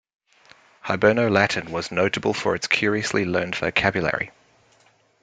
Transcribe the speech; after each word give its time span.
Hiberno-Latin 0.83 1.69
was 1.69 1.91
notable 1.91 2.33
for 2.33 2.55
its 2.55 2.65
curiously 2.65 3.23
learned 3.23 3.55
vocabulary. 3.55 4.31